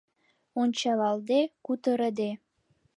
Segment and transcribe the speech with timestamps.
[0.61, 2.29] Ончалалде, кутырыде